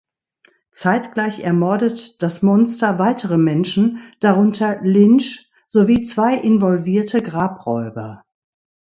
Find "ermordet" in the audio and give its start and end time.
1.41-2.23